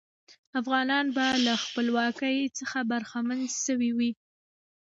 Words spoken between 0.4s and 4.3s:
افغانان به له خپلواکۍ څخه برخمن سوي وي.